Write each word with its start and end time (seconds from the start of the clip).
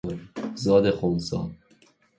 زاد 0.55 0.91
خنثی 0.91 1.51